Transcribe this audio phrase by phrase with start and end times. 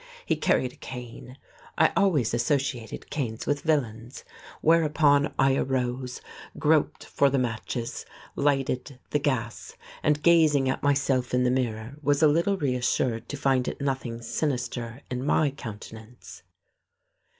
[0.25, 1.37] He carried a cane.
[1.77, 4.23] I always associated canes with villains.
[4.61, 6.21] Whereupon I arose,
[6.57, 8.03] groped for the matches,
[8.35, 13.37] lighted the gas, and gazing at myself in the mirror was a little reassured to
[13.37, 16.41] find nothing sinister in my countenance....